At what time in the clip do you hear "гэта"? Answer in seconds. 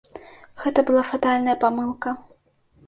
0.63-0.85